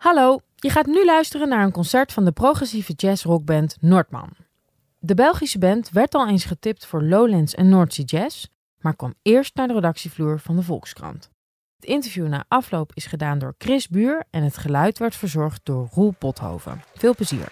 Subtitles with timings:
[0.00, 4.30] Hallo, je gaat nu luisteren naar een concert van de progressieve jazzrockband Noordman.
[4.98, 8.46] De Belgische band werd al eens getipt voor Lowlands en Noordzee Jazz,
[8.78, 11.30] maar kwam eerst naar de redactievloer van de Volkskrant.
[11.76, 15.88] Het interview na afloop is gedaan door Chris Buur en het geluid werd verzorgd door
[15.92, 16.82] Roel Pothoven.
[16.94, 17.48] Veel plezier.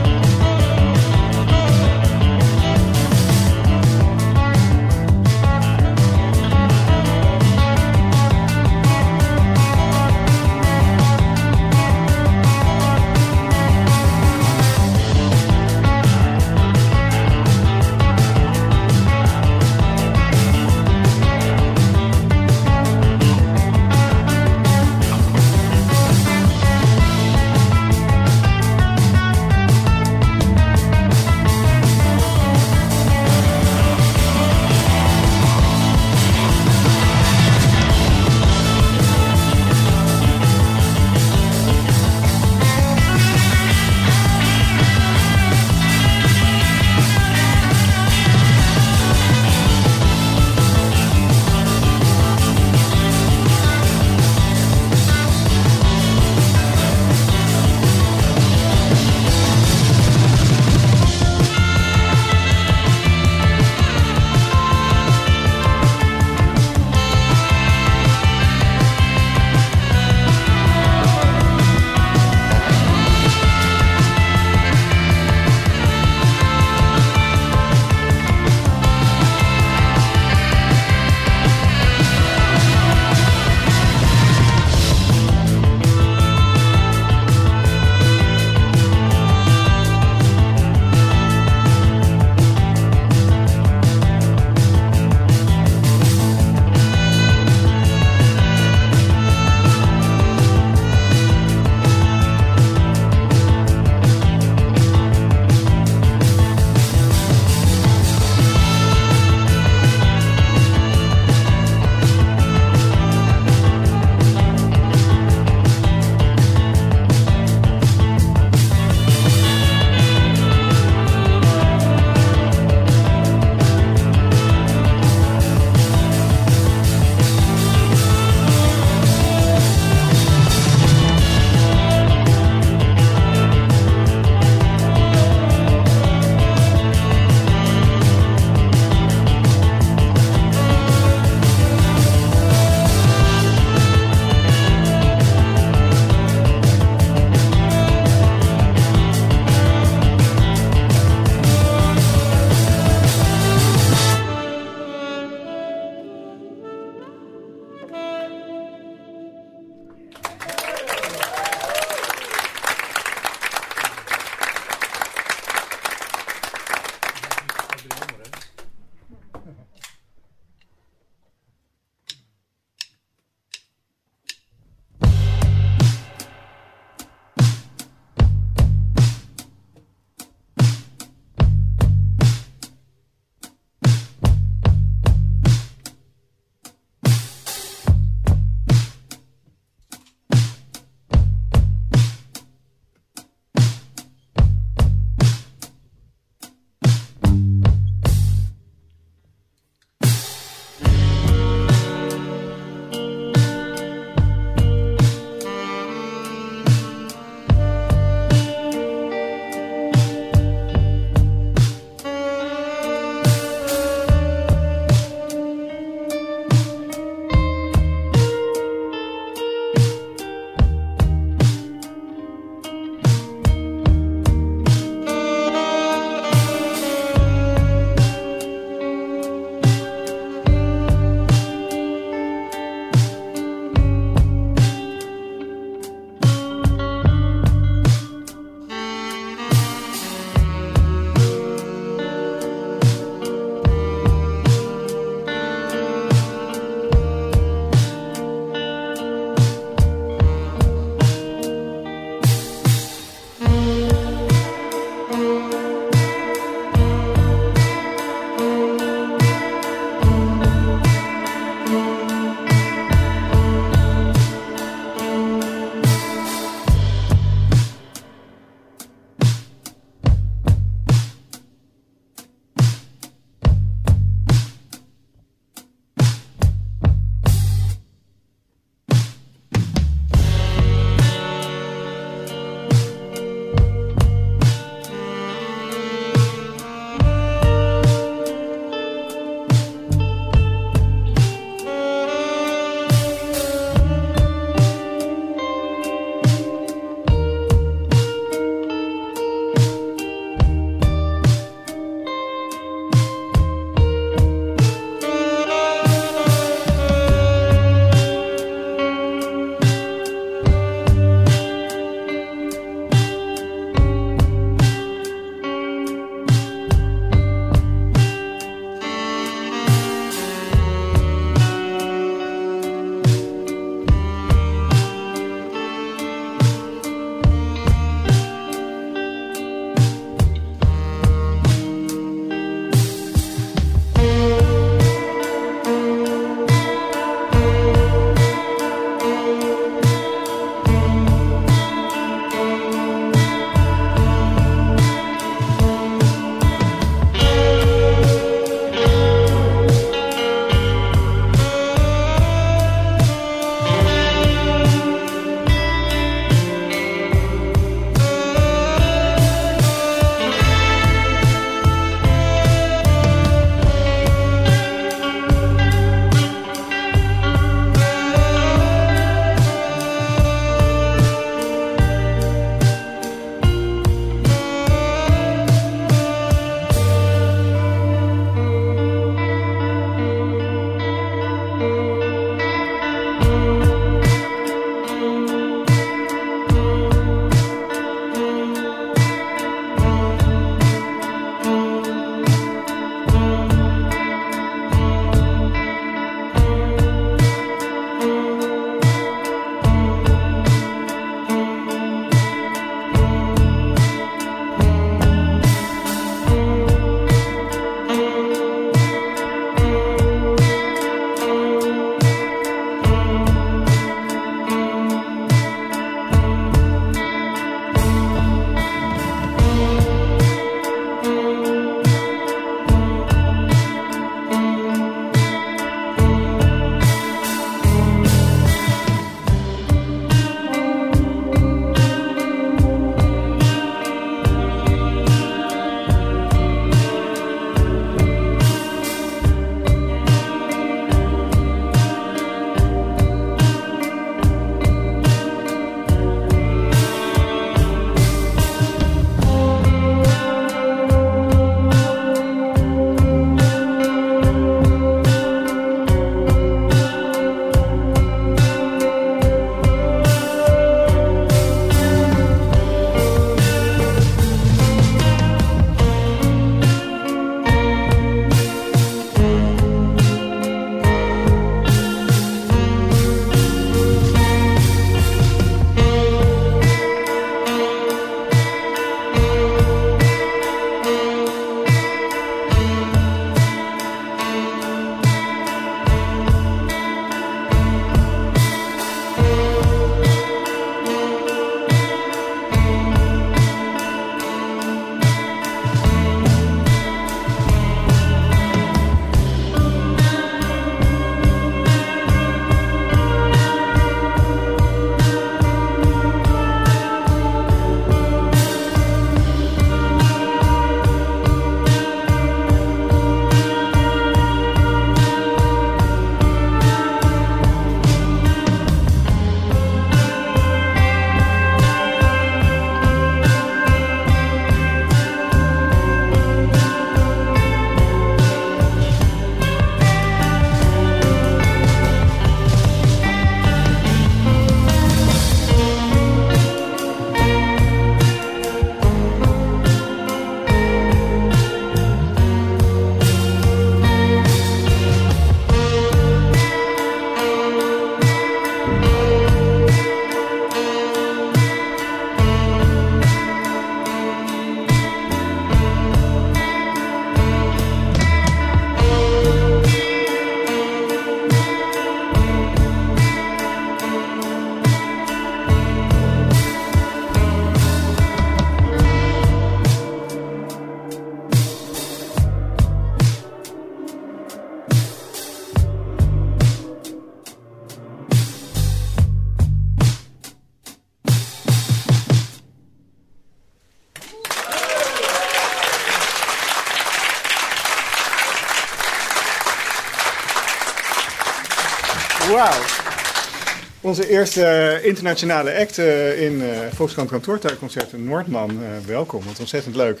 [593.84, 598.50] Onze eerste internationale act uh, in uh, Volkskrant Kantoortuinconcerten Noordman.
[598.50, 600.00] Uh, welkom, wat ontzettend leuk.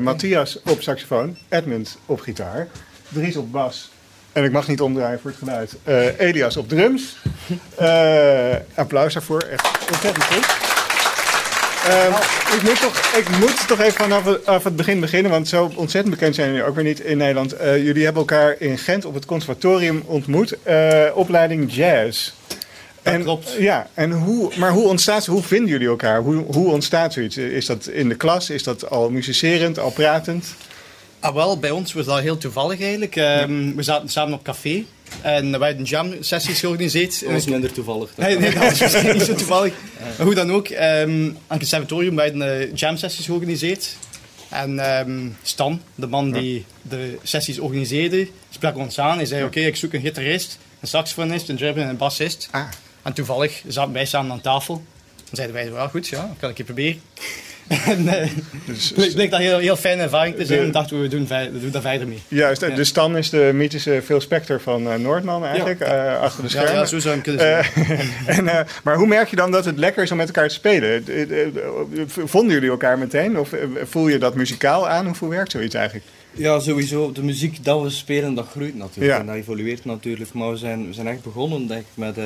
[0.00, 2.68] Matthias op saxofoon, Edmund op gitaar,
[3.08, 3.90] Dries op bas.
[4.32, 5.76] En ik mag niet omdraaien voor het geluid.
[6.18, 7.16] Elias op drums.
[8.74, 10.46] applaus daarvoor, echt ontzettend goed.
[11.88, 12.12] Um,
[12.56, 16.34] ik, moet toch, ik moet toch even vanaf het begin beginnen, want zo ontzettend bekend
[16.34, 17.60] zijn jullie ook weer niet in Nederland.
[17.60, 22.32] Uh, jullie hebben elkaar in Gent op het conservatorium ontmoet, uh, opleiding jazz.
[23.02, 23.56] Dat en, klopt.
[23.58, 26.20] Ja, en hoe, maar hoe ontstaat hoe vinden jullie elkaar?
[26.22, 27.36] Hoe, hoe ontstaat zoiets?
[27.36, 28.50] Is dat in de klas?
[28.50, 30.46] Is dat al musicerend, al pratend?
[31.20, 33.16] Ah, wel, bij ons was dat heel toevallig eigenlijk.
[33.16, 34.84] Um, we zaten samen op café.
[35.20, 37.20] En wij hadden jam-sessies georganiseerd.
[37.20, 38.10] Dat was minder toevallig.
[38.16, 39.74] Nee, nee, dat was niet zo toevallig.
[40.16, 43.96] Maar hoe dan ook, um, aan het conservatorium wij hadden jam-sessies georganiseerd.
[44.48, 49.16] En um, Stan, de man die de sessies organiseerde, sprak ons aan.
[49.16, 52.48] Hij zei, oké, ik zoek een gitarist, een saxofonist, een drummer en een bassist.
[52.50, 52.64] Ah.
[53.02, 54.74] En toevallig zaten wij samen aan tafel.
[55.16, 57.00] Dan zeiden wij, wel goed, ja, kan ik je proberen.
[57.86, 58.12] en uh,
[58.64, 60.60] dus, bleek dat heel, heel fijne ervaring te zijn.
[60.60, 62.22] En dachten we, we doen, we doen daar verder mee.
[62.28, 62.68] Juist, ja.
[62.68, 66.14] dus Stan is de mythische Phil Spector van uh, Noordman eigenlijk, ja.
[66.14, 66.74] uh, achter de schermen.
[66.74, 67.64] Ja, zo zou hem kunnen
[68.26, 71.04] en, maar hoe merk je dan dat het lekker is om met elkaar te spelen?
[72.06, 73.38] Vonden jullie elkaar meteen?
[73.38, 73.50] Of
[73.82, 75.16] voel je dat muzikaal aan?
[75.18, 76.06] hoe werkt zoiets eigenlijk?
[76.34, 77.12] Ja, sowieso.
[77.12, 79.18] De muziek dat we spelen, dat groeit natuurlijk.
[79.18, 80.32] En dat evolueert natuurlijk.
[80.32, 82.18] Maar we zijn, we zijn echt begonnen, denk ik, met,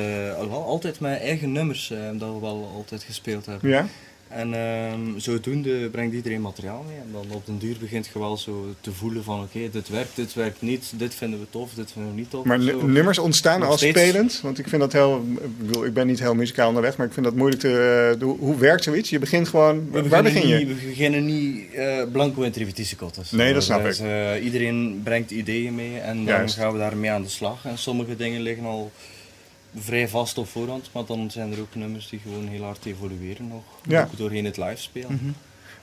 [0.49, 3.69] altijd met eigen nummers dat we wel altijd gespeeld hebben.
[3.69, 3.87] Ja?
[4.27, 6.97] En um, zodoende brengt iedereen materiaal mee.
[6.97, 10.15] En dan op den duur begint je wel zo te voelen van oké, dit werkt,
[10.15, 12.45] dit werkt niet, dit vinden we tof, dit vinden we niet tof.
[12.45, 14.39] Maar nummers ontstaan als spelend?
[14.43, 17.13] Want ik vind dat heel, ik bedoel, ik ben niet heel muzikaal onderweg, maar ik
[17.13, 19.09] vind dat moeilijk te, uh, hoe werkt zoiets?
[19.09, 20.65] Je begint gewoon, we waar begin je?
[20.65, 23.31] we beginnen niet uh, blanco in repetitiekottes.
[23.31, 24.05] Nee, dat snap dus, ik.
[24.05, 27.65] Uh, iedereen brengt ideeën mee en dan gaan we daarmee aan de slag.
[27.65, 28.91] En sommige dingen liggen al
[29.79, 33.47] vrij vast op voorhand, maar dan zijn er ook nummers die gewoon heel hard evolueren
[33.47, 34.01] nog, ja.
[34.01, 35.13] ook doorheen het live spelen.
[35.21, 35.31] Mhm.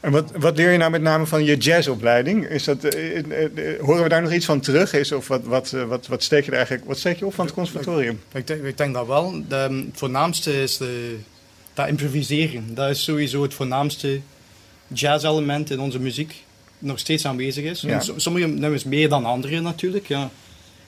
[0.04, 2.46] En wat, wat leer je nou met name van je jazzopleiding?
[2.46, 4.92] Is dat, uh, uh, horen we daar nog iets van terug?
[4.92, 7.44] Is, of wat, wat, wat, wat, steek je er eigenlijk, wat steek je op van
[7.44, 8.20] het conservatorium?
[8.32, 9.42] Ik, denk, ik denk dat wel.
[9.48, 11.16] De, het voornaamste is de,
[11.74, 12.74] dat improviseren.
[12.74, 14.20] Dat is sowieso het voornaamste
[14.86, 16.44] jazz-element in onze muziek.
[16.78, 17.80] Nog steeds aanwezig is.
[17.80, 18.00] Ja.
[18.16, 20.06] Sommige nummers meer dan andere natuurlijk.
[20.06, 20.30] Ja.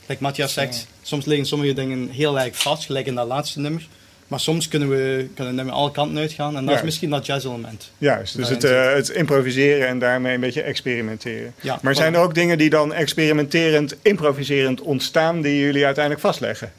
[0.07, 3.89] Like Matthias zegt, soms liggen sommige dingen heel erg vast, gelijk in dat laatste nummer.
[4.27, 7.91] Maar soms kunnen we kunnen nummer alle kanten uitgaan en dat is misschien dat jazz-element.
[7.99, 11.55] Juist, dus het, uh, het, improviseren en daarmee een beetje experimenteren.
[11.61, 16.73] Ja, maar zijn er ook dingen die dan experimenterend, improviserend ontstaan die jullie uiteindelijk vastleggen?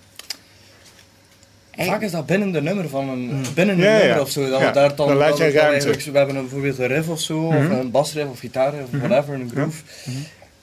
[1.78, 3.44] Vaak is dat binnen de nummer van een, hmm.
[3.54, 4.50] binnen een nummer of zo.
[4.50, 6.12] Dat we daar dan, dan laat je ruimte.
[6.12, 7.72] We hebben bijvoorbeeld een riff of zo, of mhm.
[7.72, 9.08] een basriff of gitaarriff of mhm.
[9.08, 9.82] whatever, een groove.
[10.06, 10.18] Mhm.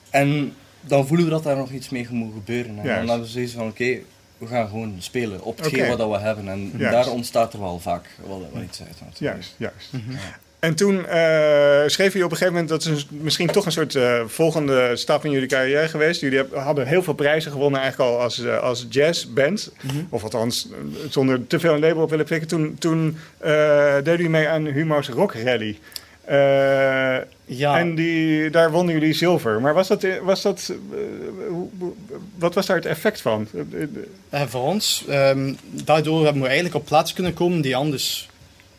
[0.09, 0.53] En
[0.87, 2.77] dan voelen we dat daar nog iets mee moet gebeuren.
[2.77, 3.97] En dan hebben we zoiets van, oké,
[4.37, 6.47] we gaan gewoon spelen op hetgeen wat we hebben.
[6.47, 9.01] En daar ontstaat er wel vaak wel, wel iets uit.
[9.05, 9.19] Natuurlijk.
[9.19, 9.89] Juist, juist.
[9.91, 10.17] Mhm.
[10.65, 13.95] En toen uh, schreef je op een gegeven moment, dat is misschien toch een soort
[13.95, 16.21] uh, volgende stap in jullie carrière geweest.
[16.21, 19.71] Jullie hadden heel veel prijzen gewonnen eigenlijk al als, uh, als jazzband.
[19.81, 20.69] Mm Of althans,
[21.09, 22.47] zonder te veel een label op willen pikken.
[22.47, 25.77] Toen, toen deden jullie mee aan Humo's Rock Rally.
[27.45, 27.79] Ja.
[27.79, 29.61] En die, daar wonnen jullie zilver.
[29.61, 30.97] Maar was dat, was dat, uh,
[32.37, 33.47] wat was daar het effect van?
[34.31, 38.29] Uh, voor ons, um, daardoor hebben we eigenlijk op plaats kunnen komen die anders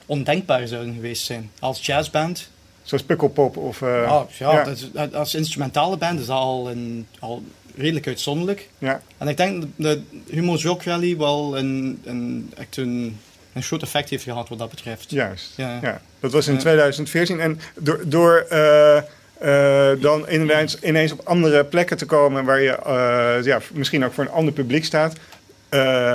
[0.06, 1.50] ondenkbaar zouden geweest zijn.
[1.58, 2.48] Als jazzband.
[2.82, 3.82] Zoals Pukkelpop of...
[3.82, 4.74] Ah, ja, ja.
[4.92, 7.42] Dat als instrumentale band is dat al, een, al
[7.76, 8.68] redelijk uitzonderlijk.
[8.78, 9.02] Ja.
[9.18, 9.98] En ik denk dat
[10.30, 13.18] Humo's Rock Rally wel een, een, echt een
[13.56, 15.10] een groot effect heeft gehad wat dat betreft.
[15.10, 15.78] Juist, ja.
[15.82, 16.00] ja.
[16.20, 18.00] Dat was in 2014 en door...
[18.04, 18.96] door uh,
[19.42, 24.12] uh, dan ineens, ineens op andere plekken te komen waar je uh, ja, misschien ook
[24.12, 25.12] voor een ander publiek staat.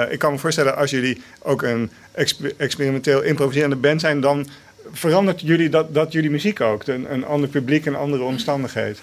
[0.09, 1.91] ik kan me voorstellen als jullie ook een
[2.57, 4.47] experimenteel improviserende band zijn, dan
[4.91, 6.87] verandert jullie dat, dat jullie muziek ook.
[6.87, 8.99] Een, een ander publiek, een andere omstandigheid.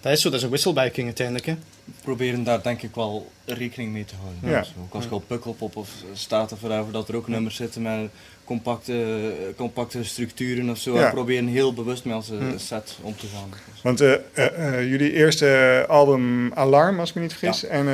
[0.00, 1.46] Dat is zo, dat is een wisselwerking uiteindelijk.
[1.46, 1.56] Hè?
[2.02, 4.50] Proberen daar denk ik wel rekening mee te houden.
[4.50, 4.64] Ja.
[4.82, 8.10] ook als je op Pukkelpop of staat er vooruit dat er ook nummers zitten met
[8.44, 10.98] compacte, compacte structuren of zo.
[10.98, 11.10] Ja.
[11.10, 13.48] Proberen heel bewust met onze set om te gaan.
[13.82, 17.64] Want uh, uh, jullie eerste album Alarm, als ik me niet vergis.
[17.64, 17.86] En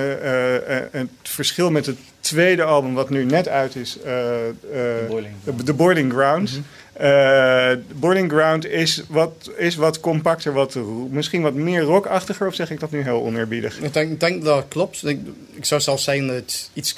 [0.91, 6.13] het verschil met het tweede album wat nu net uit is, The Boiling, The Boiling
[6.13, 6.53] Grounds.
[6.53, 6.63] Mhm.
[7.01, 10.75] Uh, Boiling Ground is wat, is wat compacter, wat,
[11.11, 13.79] misschien wat meer rockachtiger, of zeg ik dat nu heel oneerbiedig?
[13.79, 15.07] Ik denk, denk dat klopt.
[15.07, 15.21] Ik,
[15.55, 16.95] ik zou zelfs zeggen dat het iets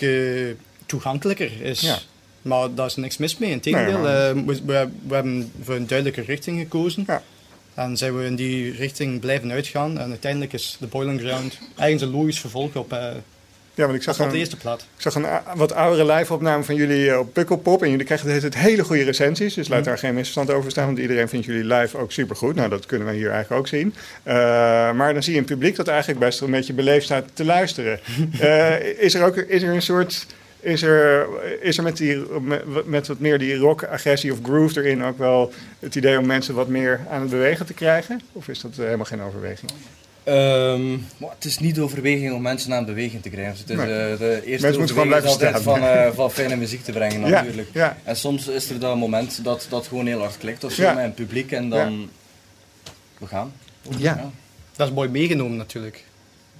[0.87, 1.80] toegankelijker is.
[1.80, 1.98] Ja.
[2.42, 3.50] Maar daar is niks mis mee.
[3.50, 7.04] Integendeel, nee, uh, we, we, we, hebben voor een duidelijke richting gekozen.
[7.06, 7.22] Ja.
[7.74, 9.98] En zijn we in die richting blijven uitgaan.
[9.98, 13.11] En uiteindelijk is de Boiling Ground eigenlijk een logisch vervolg op, uh,
[13.78, 14.80] Ja, want ik zag de eerste plaat.
[14.80, 17.82] Ik zag een wat oudere live-opname van jullie eh, op Pukkelpop.
[17.82, 19.54] En jullie krijgen het hele goede recensies.
[19.54, 19.88] Dus laat mhm.
[19.88, 20.86] daar geen misverstand over staan.
[20.86, 22.54] Want iedereen vindt jullie live ook supergoed.
[22.54, 23.94] Nou, dat kunnen we hier eigenlijk ook zien.
[24.24, 24.34] Uh,
[24.92, 28.00] maar dan zie je een publiek dat eigenlijk best een beetje beleefd staat te luisteren.
[28.40, 30.26] uh, is er ook is er een soort
[30.60, 31.26] is er,
[31.60, 32.22] is er met, die,
[32.84, 36.68] met, wat meer die rock-agressie of groove erin ook wel het idee om mensen wat
[36.68, 38.20] meer aan het bewegen te krijgen?
[38.32, 39.70] Of is dat helemaal geen overweging?
[40.28, 43.56] Um, het is niet de overweging om mensen aan beweging te krijgen.
[43.58, 44.12] het is, nee.
[44.12, 45.62] uh, de eerste mensen blijven staan.
[45.62, 47.68] Van, uh, van fijne muziek te brengen natuurlijk.
[47.72, 47.96] Ja, ja.
[48.04, 51.04] En soms is er dat moment dat dat gewoon heel hard klikt of zo met
[51.04, 52.10] een publiek en dan
[53.18, 53.52] we gaan.
[53.98, 54.30] Ja.
[54.76, 56.04] Dat is mooi meegenomen natuurlijk.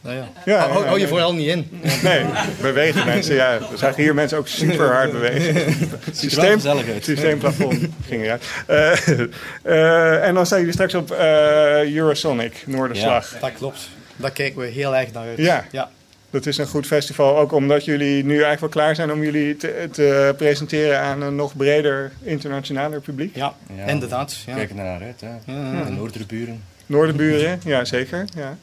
[0.01, 0.29] Nou ja.
[0.45, 1.69] ja, hou, je vooral niet in.
[2.03, 2.25] Nee,
[2.61, 3.35] bewegen mensen.
[3.35, 5.75] Ja, we zagen hier mensen ook super hard bewegen.
[6.13, 6.61] Systeem,
[7.01, 8.45] systeemplafond ging eruit.
[8.69, 9.27] Uh,
[9.65, 13.33] uh, en dan staan jullie straks op uh, Eurosonic, Noorderslag.
[13.33, 13.89] Ja, dat klopt.
[14.17, 15.39] Daar kijken we heel erg naar uit.
[15.39, 15.65] Ja.
[15.71, 15.91] ja.
[16.31, 19.57] Dat is een goed festival, ook omdat jullie nu eigenlijk wel klaar zijn om jullie
[19.57, 23.37] te, te presenteren aan een nog breder internationaler publiek.
[23.37, 23.55] Ja,
[23.87, 24.37] inderdaad.
[24.47, 24.55] Ja.
[24.55, 25.53] Kijken naar uit, hè.
[25.53, 25.85] Ja.
[25.85, 26.63] De Noorderburen.
[26.89, 28.25] Noorderburen, ja zeker.
[28.35, 28.59] Ja.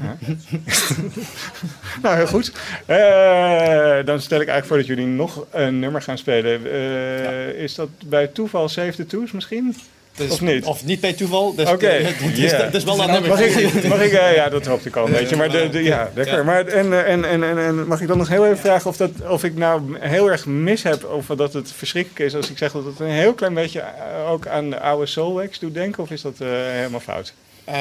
[0.00, 0.16] Ja.
[2.02, 2.52] nou, heel goed.
[2.88, 6.66] Uh, dan stel ik eigenlijk voor dat jullie nog een nummer gaan spelen.
[6.66, 9.76] Uh, Is dat bij toeval Save the Twos misschien?
[10.16, 10.64] Dus, of niet?
[10.64, 11.54] Of niet bij toeval.
[11.54, 11.74] Dus Oké.
[11.74, 12.02] Okay.
[12.34, 13.28] Dus, dus, wel dat nummer.
[13.34, 15.36] Mag ik, mag ik uh, ja, dat hoopte ik al een beetje.
[15.36, 16.44] Maar de, de, ja, lekker.
[16.44, 19.44] Maar, en, en, en, en, mag ik dan nog heel even vragen of, dat, of
[19.44, 21.04] ik nou heel erg mis heb...
[21.04, 23.84] of dat het verschrikkelijk is als ik zeg dat het een heel klein beetje
[24.28, 26.02] ook aan de oude Soulwax doet denken?
[26.02, 27.34] Of is dat helemaal fout?
[27.68, 27.74] Um,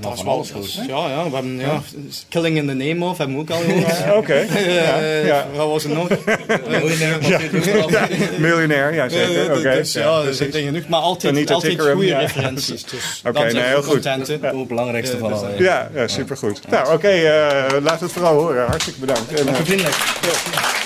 [0.00, 0.74] dat is wel alles goed.
[0.74, 1.80] Ja, ja, we hebben ja,
[2.28, 4.00] Killing in the Name of hebben we ook al gehoord.
[4.00, 4.16] Oké.
[4.16, 4.46] Okay.
[4.46, 5.46] Uh, ja.
[5.54, 6.08] Wat was het nog?
[6.68, 7.28] Miljonair.
[7.28, 8.08] ja.
[8.38, 9.44] Miljonair, ja zeker.
[9.44, 9.58] Oké.
[9.58, 9.76] Okay.
[9.76, 12.84] Dus, ja, er zijn genoeg, maar altijd, altijd goede referenties.
[12.84, 14.02] Dus oké, okay, nee, heel goed.
[14.02, 15.58] Dat is het belangrijkste van alles.
[15.58, 16.60] Ja, ja, supergoed.
[16.70, 18.66] Nou, oké, okay, uh, laat het vooral horen.
[18.66, 19.32] Hartstikke bedankt.
[19.34, 20.81] En, uh,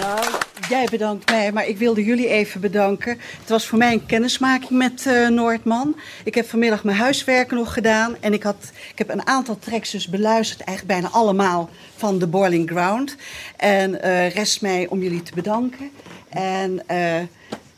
[0.00, 0.24] Nou,
[0.68, 3.18] jij bedankt mij, maar ik wilde jullie even bedanken.
[3.40, 5.96] Het was voor mij een kennismaking met uh, Noordman.
[6.24, 8.16] Ik heb vanmiddag mijn huiswerk nog gedaan.
[8.20, 12.26] En ik, had, ik heb een aantal tracks dus beluisterd, eigenlijk bijna allemaal van The
[12.26, 13.16] Boiling Ground.
[13.56, 15.90] En uh, rest mij om jullie te bedanken.
[16.28, 17.16] En uh,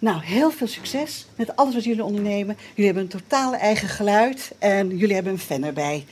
[0.02, 2.56] nou, heel veel succes met alles wat jullie ondernemen.
[2.68, 6.06] Jullie hebben een totale eigen geluid en jullie hebben een fan erbij.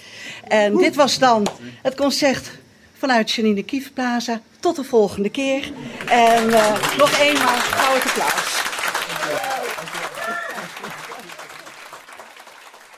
[0.49, 1.47] En dit was dan
[1.83, 2.59] het concert
[2.93, 4.41] vanuit Janine Kiefplaza.
[4.61, 5.73] Tot de volgende keer.
[6.09, 8.63] En uh, nog eenmaal groot applaus.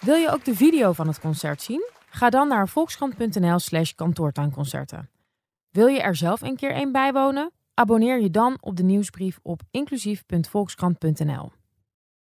[0.01, 1.91] Wil je ook de video van het concert zien?
[2.11, 5.11] Ga dan naar volkskrant.nl slash kantoortuinconcerten.
[5.71, 7.51] Wil je er zelf een keer een bijwonen?
[7.75, 11.62] Abonneer je dan op de nieuwsbrief op inclusief.volkskrant.nl.